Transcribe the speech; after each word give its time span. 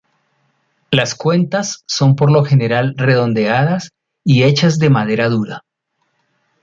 Las 0.89 1.13
cuentas 1.13 1.83
son 1.85 2.15
por 2.15 2.31
lo 2.31 2.43
general 2.43 2.95
redondeadas 2.97 3.91
y 4.23 4.41
hechas 4.41 4.79
de 4.79 4.89
madera 4.89 5.29
dura. 5.29 5.63